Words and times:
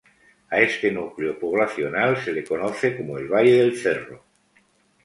A 0.49 0.57
este 0.61 0.91
núcleo 0.91 1.37
poblacional 1.39 2.17
se 2.17 2.33
le 2.33 2.43
conoce 2.43 2.97
como 2.97 3.19
el 3.19 3.27
Valle 3.27 3.57
del 3.57 3.77
Cerro. 3.77 4.23